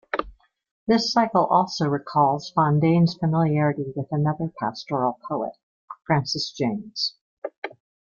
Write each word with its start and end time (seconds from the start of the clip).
The 0.87 0.97
cycle 0.97 1.45
also 1.45 1.87
recalls 1.87 2.51
Fondane's 2.57 3.15
familiarity 3.15 3.93
with 3.95 4.07
another 4.11 4.51
pastoral 4.59 5.19
poet, 5.29 5.55
Francis 6.07 6.51
Jammes. 6.59 7.13